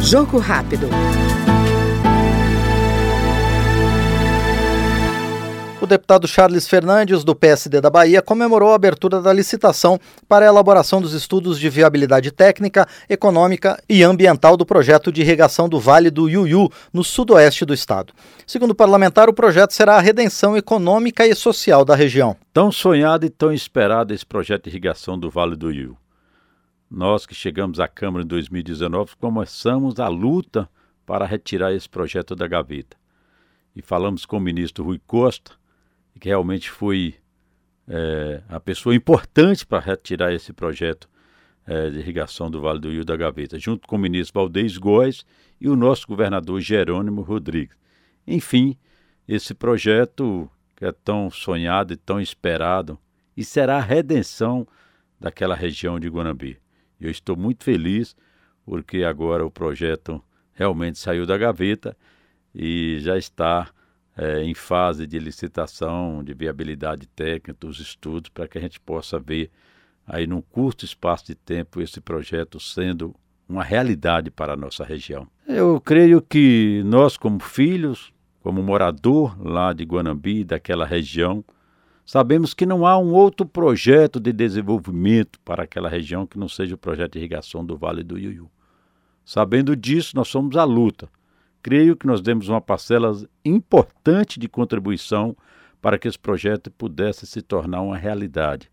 [0.00, 0.88] Jogo rápido.
[5.84, 10.48] O deputado Charles Fernandes, do PSD da Bahia, comemorou a abertura da licitação para a
[10.48, 16.10] elaboração dos estudos de viabilidade técnica, econômica e ambiental do projeto de irrigação do Vale
[16.10, 18.14] do Iuiú, no sudoeste do estado.
[18.46, 22.34] Segundo o parlamentar, o projeto será a redenção econômica e social da região.
[22.50, 26.03] Tão sonhado e tão esperado esse projeto de irrigação do Vale do Iuiú.
[26.90, 30.68] Nós que chegamos à Câmara em 2019 começamos a luta
[31.06, 32.96] para retirar esse projeto da gaveta.
[33.74, 35.52] E falamos com o ministro Rui Costa,
[36.20, 37.16] que realmente foi
[37.88, 41.08] é, a pessoa importante para retirar esse projeto
[41.66, 45.24] é, de irrigação do Vale do Rio da Gaveta, junto com o ministro Valdez Góes
[45.60, 47.76] e o nosso governador Jerônimo Rodrigues.
[48.26, 48.76] Enfim,
[49.26, 52.98] esse projeto que é tão sonhado e tão esperado
[53.36, 54.66] e será a redenção
[55.18, 56.63] daquela região de Guanambi.
[57.04, 58.16] Eu estou muito feliz
[58.64, 60.22] porque agora o projeto
[60.54, 61.94] realmente saiu da gaveta
[62.54, 63.68] e já está
[64.16, 69.18] é, em fase de licitação, de viabilidade técnica, dos estudos, para que a gente possa
[69.18, 69.50] ver
[70.06, 73.14] aí num curto espaço de tempo esse projeto sendo
[73.46, 75.28] uma realidade para a nossa região.
[75.46, 81.44] Eu creio que nós, como filhos, como morador lá de Guanambi, daquela região,
[82.04, 86.74] sabemos que não há um outro projeto de desenvolvimento para aquela região que não seja
[86.74, 88.50] o projeto de irrigação do Vale do Iuiú.
[89.24, 91.08] Sabendo disso, nós somos à luta
[91.64, 93.10] creio que nós demos uma parcela
[93.42, 95.34] importante de contribuição
[95.80, 98.70] para que esse projeto pudesse se tornar uma realidade.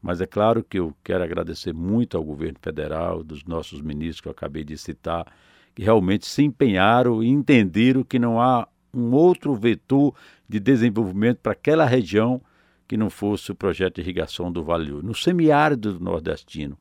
[0.00, 4.28] Mas é claro que eu quero agradecer muito ao governo federal, dos nossos ministros que
[4.28, 5.26] eu acabei de citar,
[5.74, 10.14] que realmente se empenharam e entenderam que não há um outro vetor
[10.48, 12.40] de desenvolvimento para aquela região
[12.88, 16.78] que não fosse o projeto de irrigação do Vale No semiárido do nordestino,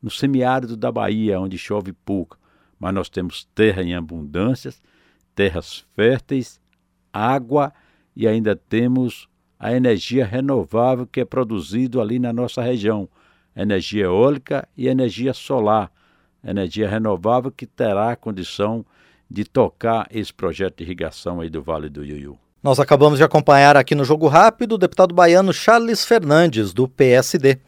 [0.00, 2.38] no semiárido da Bahia, onde chove pouco,
[2.78, 4.80] mas nós temos terra em abundâncias,
[5.34, 6.60] terras férteis,
[7.10, 7.72] água
[8.14, 9.26] e ainda temos
[9.58, 13.08] a energia renovável que é produzido ali na nossa região,
[13.56, 15.90] energia eólica e energia solar,
[16.44, 18.84] energia renovável que terá a condição
[19.28, 22.38] de tocar esse projeto de irrigação aí do Vale do Iuiú.
[22.62, 27.58] Nós acabamos de acompanhar aqui no Jogo Rápido o deputado baiano Charles Fernandes, do PSD.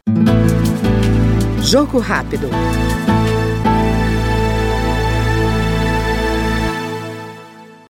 [1.61, 2.49] Jogo Rápido.